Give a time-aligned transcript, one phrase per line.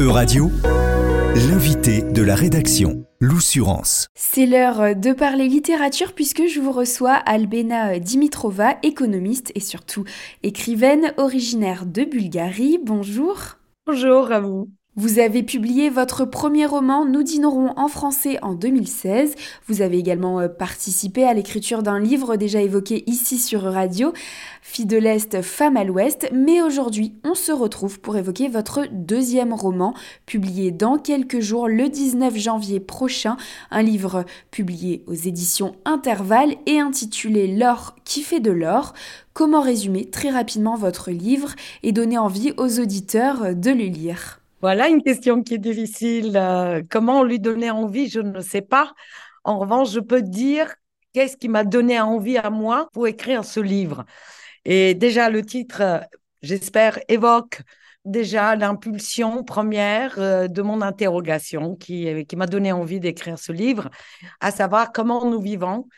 [0.00, 0.50] E-Radio,
[1.50, 4.08] l'invité de la rédaction, l'Oussurance.
[4.14, 10.04] C'est l'heure de parler littérature puisque je vous reçois Albena Dimitrova, économiste et surtout
[10.42, 12.78] écrivaine originaire de Bulgarie.
[12.82, 13.58] Bonjour.
[13.86, 14.70] Bonjour à vous.
[14.96, 19.36] Vous avez publié votre premier roman Nous dînerons en français en 2016.
[19.68, 24.12] Vous avez également euh, participé à l'écriture d'un livre déjà évoqué ici sur Radio,
[24.62, 26.28] Fille de l'Est, Femme à l'Ouest.
[26.32, 29.94] Mais aujourd'hui, on se retrouve pour évoquer votre deuxième roman,
[30.26, 33.36] publié dans quelques jours, le 19 janvier prochain.
[33.70, 38.94] Un livre publié aux éditions Intervalle et intitulé L'or qui fait de l'or.
[39.34, 41.54] Comment résumer très rapidement votre livre
[41.84, 44.39] et donner envie aux auditeurs de le lire?
[44.60, 46.36] Voilà une question qui est difficile.
[46.36, 48.92] Euh, comment lui donner envie, je ne sais pas.
[49.42, 50.74] En revanche, je peux dire
[51.14, 54.04] qu'est-ce qui m'a donné envie à moi pour écrire ce livre.
[54.66, 55.98] Et déjà, le titre, euh,
[56.42, 57.62] j'espère, évoque
[58.04, 63.88] déjà l'impulsion première euh, de mon interrogation qui, qui m'a donné envie d'écrire ce livre,
[64.40, 65.88] à savoir comment nous vivons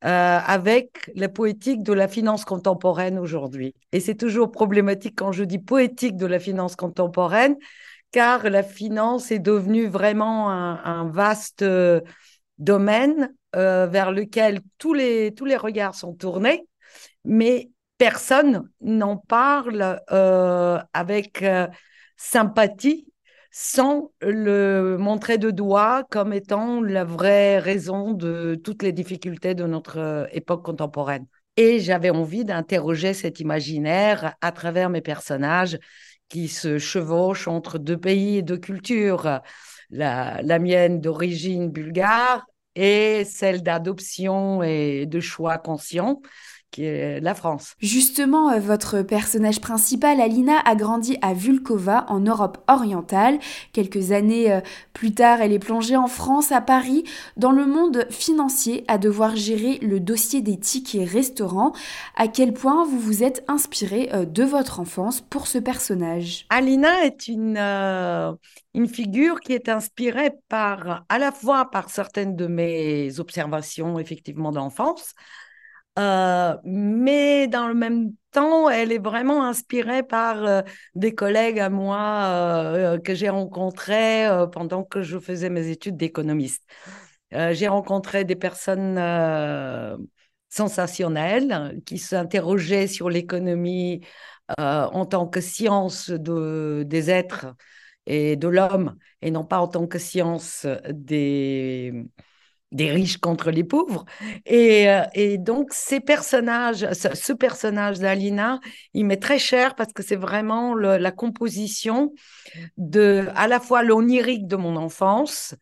[0.00, 3.74] avec la poétique de la finance contemporaine aujourd'hui.
[3.90, 7.56] Et c'est toujours problématique quand je dis poétique de la finance contemporaine,
[8.10, 12.00] car la finance est devenue vraiment un, vaste euh,
[12.58, 16.66] domaine euh, vers lequel tous les, tous les regards sont tournés,
[17.24, 21.44] mais personne n'en parle euh, avec
[22.16, 23.06] sympathie
[23.50, 29.64] sans le montrer de doigt comme étant la vraie raison de toutes les difficultés de
[29.64, 31.26] notre époque contemporaine.
[31.56, 35.78] Et j'avais envie d'interroger cet imaginaire à travers mes personnages
[36.28, 39.40] qui se chevauchent entre deux pays et deux cultures,
[39.90, 46.20] la, mienne d'origine bulgare et celle d'adoption et de choix conscient
[46.70, 47.74] qui est la France.
[47.80, 53.38] Justement, euh, votre personnage principal, Alina, a grandi à Vulkova, en Europe orientale.
[53.72, 54.60] Quelques années euh,
[54.92, 57.04] plus tard, elle est plongée en France, à Paris,
[57.36, 61.72] dans le monde financier, à devoir gérer le dossier des tickets restaurants.
[62.16, 66.46] À quel point vous vous êtes inspiré euh, de votre enfance pour ce personnage?
[66.50, 72.46] Alina est une, une figure qui est inspirée par, à la fois par certaines de
[72.46, 75.14] mes observations, effectivement, d'enfance,
[75.98, 80.62] euh, mais dans le même temps, elle est vraiment inspirée par euh,
[80.94, 86.62] des collègues à moi euh, que j'ai rencontrés pendant que je faisais mes études d'économiste.
[87.32, 88.98] j'ai rencontré des personnes
[90.48, 94.00] sensationnelles qui s'interrogeaient sur l'économie
[94.58, 97.46] en tant que science de, des êtres
[98.06, 101.92] et de l'homme et non pas en tant que science des
[102.72, 104.04] des riches contre les pauvres.
[104.46, 108.60] Et, euh, et donc, ces personnages, ce, personnage d'Alina,
[108.94, 112.12] il m'est très cher parce que c'est vraiment la composition
[112.76, 115.54] de, à la fois l'onirique de mon enfance,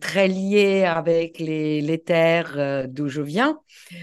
[0.00, 3.58] très lié avec les, terres euh, d'où je viens.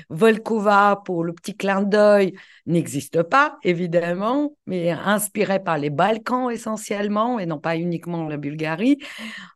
[0.09, 2.33] Volkova, pour le petit clin d'œil,
[2.65, 8.97] n'existe pas, évidemment, mais inspiré par les Balkans essentiellement et non pas uniquement la Bulgarie.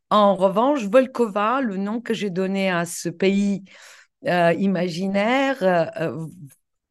[0.10, 3.64] En revanche, Volkova, le nom que j'ai donné à ce pays
[4.28, 6.26] euh, imaginaire, euh,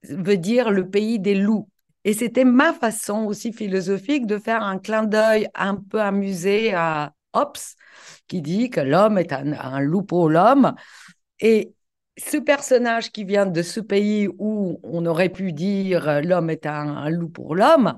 [0.09, 1.69] veut dire le pays des loups.
[2.05, 7.13] Et c'était ma façon aussi philosophique de faire un clin d'œil un peu amusé à
[7.33, 7.59] Hobbes,
[8.29, 10.75] qui dit que l'homme est un, loup pour l'homme.
[11.41, 11.73] Et
[12.17, 17.09] ce personnage qui vient de ce pays où on aurait pu dire l'homme est un,
[17.09, 17.97] loup pour l'homme,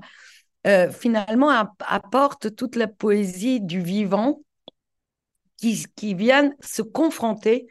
[0.65, 1.49] euh, finalement
[1.79, 4.39] apporte toute la poésie du vivant
[5.95, 7.67] qui, viennent se confronter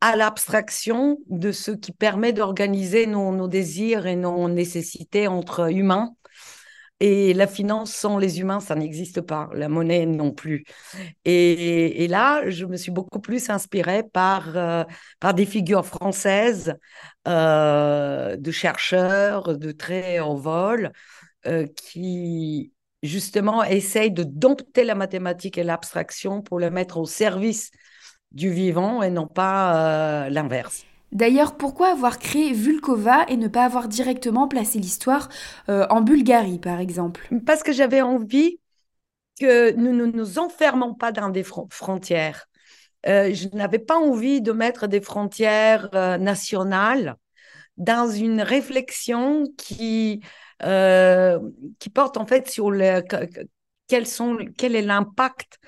[0.00, 6.14] à l'abstraction de ce qui permet d'organiser nos, désirs et nos nécessités entre humains.
[7.06, 9.50] Et la finance sans les humains, ça n'existe pas.
[9.52, 10.64] La monnaie non plus.
[11.26, 14.84] Et, là, je me suis beaucoup plus inspirée par, euh,
[15.20, 16.74] par des figures françaises
[17.28, 20.92] euh, de chercheurs de très haut vol
[21.44, 22.72] euh, qui
[23.02, 27.70] justement, essaye de dompter la mathématique et l'abstraction pour le mettre au service
[28.32, 30.86] du vivant et non pas l'inverse.
[31.14, 35.28] D'ailleurs, pourquoi avoir créé Vulkova et ne pas avoir directement placé l'histoire
[35.68, 37.28] euh, en Bulgarie, par exemple?
[37.46, 38.60] Parce que j'avais envie
[39.40, 42.46] que nous ne nous enfermons pas dans des frontières.
[43.06, 45.88] Euh, je n'avais pas envie de mettre des frontières
[46.18, 47.16] nationales
[47.76, 50.20] dans une réflexion qui
[50.62, 51.38] euh,
[51.78, 52.70] qui porte en fait sur
[53.88, 55.58] quel est l'impact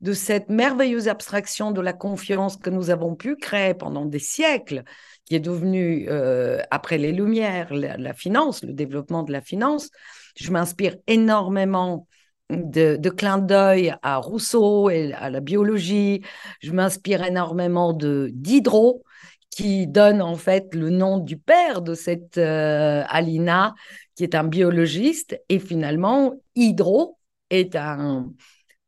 [0.00, 4.84] de cette merveilleuse abstraction de la confiance que nous avons pu créer pendant des siècles,
[5.24, 9.90] qui est devenue, euh, après les Lumières, la, finance, le développement de la finance.
[10.36, 12.06] Je m'inspire énormément
[12.50, 16.22] de, de clin d'œil à Rousseau et à la biologie.
[16.60, 19.02] Je m'inspire énormément de Diderot,
[19.50, 23.74] qui donne en fait le nom du père de cette euh, Alina,
[24.16, 25.40] qui est un biologiste.
[25.48, 27.18] Et finalement, Hydro
[27.50, 28.32] est un,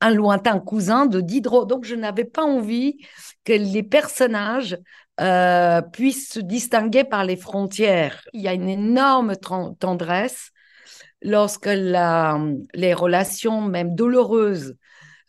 [0.01, 1.65] un lointain cousin de Diderot.
[1.65, 2.99] Donc, je n'avais pas envie
[3.45, 4.79] que les personnages
[5.21, 8.23] euh, puissent se distinguer par les frontières.
[8.33, 9.35] Il y a une énorme
[9.79, 10.51] tendresse
[11.23, 14.77] lorsque les relations, même douloureuses,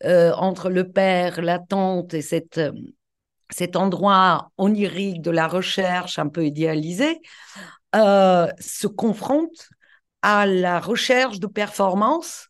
[0.04, 6.46] euh, entre le père, la tante et cet endroit onirique de la recherche un peu
[6.46, 7.20] idéalisé,
[7.96, 9.70] euh, se confrontent
[10.22, 12.47] à la recherche de performance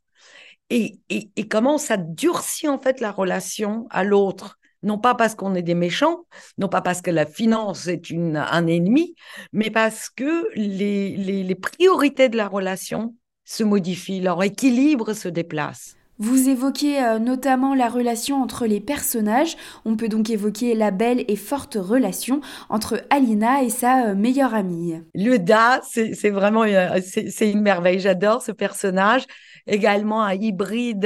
[0.69, 4.59] et, et, et, comment ça durcit en fait la relation à l'autre.
[4.83, 6.25] Non pas parce qu'on est des méchants,
[6.57, 9.15] non pas parce que la finance est une, un ennemi,
[9.51, 15.29] mais parce que les, les, les priorités de la relation se modifient, leur équilibre se
[15.29, 15.97] déplace.
[16.19, 19.55] Vous évoquez euh, notamment la relation entre les personnages.
[19.85, 24.55] On peut donc évoquer la belle et forte relation entre Alina et sa euh, meilleure
[24.55, 24.95] amie.
[25.13, 27.99] Luda, c'est vraiment euh, c'est une merveille.
[27.99, 29.25] J'adore ce personnage.
[29.67, 31.05] Également un hybride,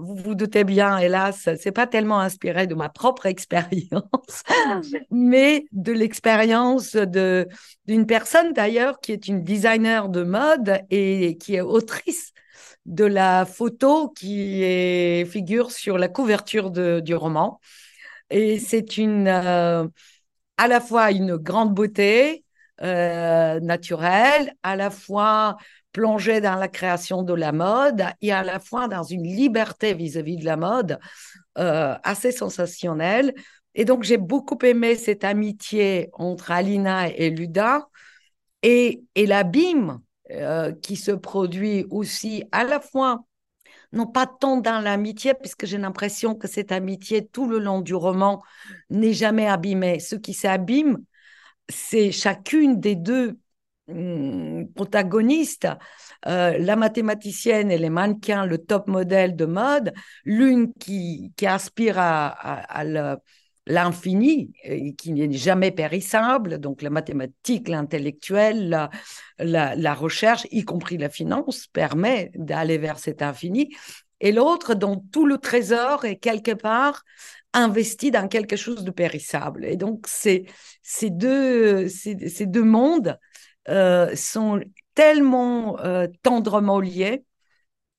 [0.00, 4.42] vous vous doutez bien, hélas, c'est pas tellement inspiré de ma propre expérience,
[5.10, 7.46] mais de l'expérience de
[7.86, 12.32] d'une personne d'ailleurs qui est une designer de mode et qui est autrice
[12.86, 17.60] de la photo qui est, figure sur la couverture du roman.
[18.30, 19.86] Et c'est une, euh,
[20.56, 22.44] à la fois une grande beauté
[22.82, 25.56] euh, naturelle, à la fois
[25.92, 30.36] plongée dans la création de la mode et à la fois dans une liberté vis-à-vis
[30.38, 30.98] de la mode
[31.58, 33.34] euh, assez sensationnelle.
[33.74, 37.88] Et donc, j'ai beaucoup aimé cette amitié entre Alina et Luda
[38.62, 40.00] et, et l'abîme
[40.30, 43.24] euh, qui se produit aussi à la fois,
[43.92, 47.94] non pas tant dans l'amitié, puisque j'ai l'impression que cette amitié tout le long du
[47.94, 48.42] roman
[48.90, 50.00] n'est jamais abîmée.
[50.00, 50.98] Ce qui s'abîme,
[51.68, 53.38] c'est chacune des deux
[54.74, 55.68] protagonistes,
[56.26, 59.92] euh, la mathématicienne et les mannequins, le top modèle de mode,
[60.24, 63.16] l'une qui, qui aspire à, à, à,
[63.66, 64.52] l'infini
[64.98, 68.88] qui n'est jamais périssable, donc la mathématique, l'intellectuel,
[69.38, 73.74] la, recherche, y compris la finance, permet d'aller vers cet infini,
[74.20, 77.04] et l'autre dont tout le trésor est quelque part
[77.52, 79.64] investi dans quelque chose de périssable.
[79.64, 80.06] Et donc
[81.02, 83.18] deux, ces deux mondes
[83.68, 84.60] euh, sont
[84.94, 87.24] tellement euh, tendrement liés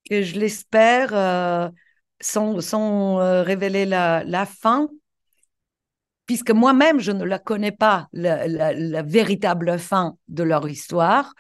[0.10, 1.70] que je l'espère, euh,
[2.20, 4.90] sans, sans révéler la, la fin,
[6.26, 11.34] puisque moi-même, je ne la connais pas, la, véritable fin de leur histoire,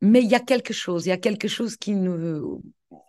[0.00, 2.62] mais il y a quelque chose, il y a quelque chose qui nous,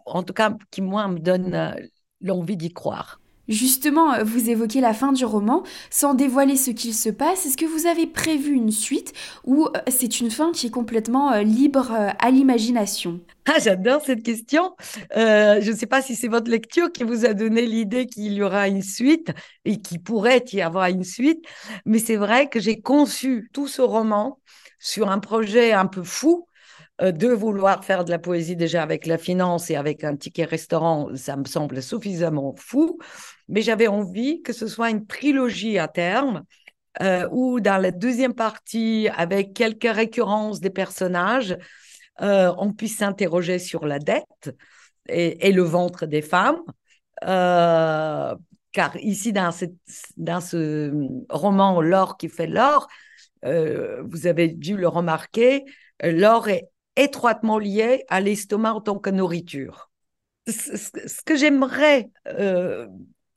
[0.06, 1.76] en tout cas, qui moi me donne
[2.20, 3.21] l'envie d'y croire.
[3.52, 7.46] Justement, euh, vous évoquez la fin du roman, sans dévoiler ce qu'il se passe.
[7.46, 9.12] Est-ce que vous avez prévu une suite
[9.44, 13.20] ou euh, c'est une fin qui est complètement euh, libre à l'imagination?
[13.46, 14.76] Ah, j'adore cette question.
[15.14, 18.42] je ne sais pas si c'est votre lecture qui vous a donné l'idée qu'il y
[18.42, 19.32] aura une suite
[19.66, 21.44] et qu'il pourrait y avoir une suite,
[21.86, 24.40] mais c'est vrai que j'ai conçu tout ce roman
[24.80, 26.48] sur un projet un peu fou
[27.02, 31.10] de vouloir faire de la poésie déjà avec la finance et avec un ticket restaurant,
[31.16, 33.00] ça me semble suffisamment fou
[33.52, 36.44] mais j'avais envie que ce soit une trilogie à terme,
[37.02, 41.58] euh, où dans la deuxième partie, avec quelques récurrences des personnages,
[42.22, 44.56] euh, on puisse s'interroger sur la dette
[45.08, 46.62] et, le ventre des femmes.
[47.26, 48.34] Euh,
[48.72, 49.52] car ici, dans,
[50.16, 50.94] dans ce
[51.30, 52.88] roman L'or qui fait l'or,
[53.44, 55.66] vous avez dû le remarquer,
[56.04, 59.90] l'or est étroitement lié à l'estomac en tant que nourriture.
[60.48, 62.10] Ce, que j'aimerais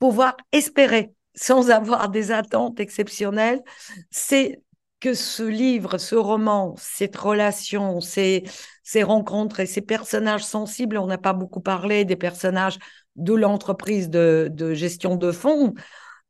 [0.05, 3.63] pouvoir espérer sans avoir des attentes exceptionnelles,
[4.11, 4.61] c'est
[4.99, 8.43] que ce livre, ce roman, cette relation, ces,
[8.83, 12.77] ces rencontres et ces personnages sensibles, on n'a pas beaucoup parlé des personnages
[13.15, 15.73] de l'entreprise de, de, gestion de fonds,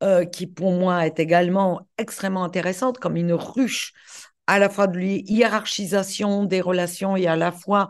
[0.04, 3.92] euh, qui pour moi est également extrêmement intéressante, comme une ruche
[4.48, 7.90] à la fois de hiérarchisation des relations et à la fois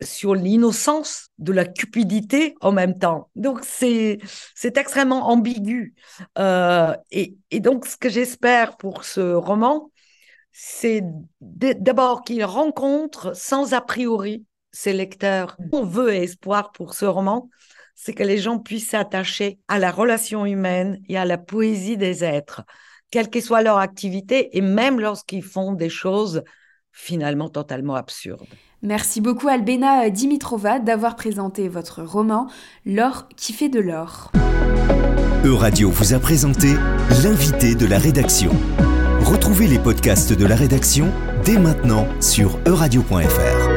[0.00, 3.30] sur l'innocence de la cupidité en même temps.
[3.36, 4.18] Donc c'est
[4.54, 5.94] c'est extrêmement ambigu.
[6.38, 9.90] Euh, et, et, donc ce que j'espère pour ce roman,
[10.52, 11.02] c'est
[11.40, 15.56] d'abord qu'il rencontre sans a priori ses lecteurs.
[15.72, 17.48] On veut espoir pour ce roman,
[17.94, 22.24] c'est que les gens puissent s'attacher à la relation humaine et à la poésie des
[22.24, 22.62] êtres,
[23.10, 26.42] quelle que soit leur activité et même lorsqu'ils font des choses
[26.98, 28.48] finalement totalement absurdes.
[28.82, 32.48] Merci beaucoup Albena Dimitrova d'avoir présenté votre roman
[32.84, 34.32] L'or qui fait de l'or.
[35.44, 36.74] Euradio vous a présenté
[37.22, 38.50] l'invité de la rédaction.
[39.20, 41.10] Retrouvez les podcasts de la rédaction
[41.44, 43.67] dès maintenant sur euradio.fr.